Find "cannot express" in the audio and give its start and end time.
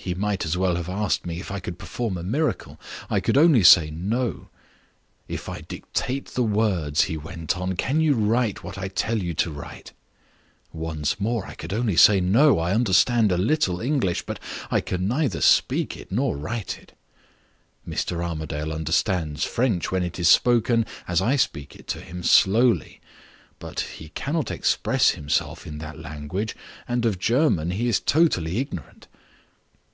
24.10-25.10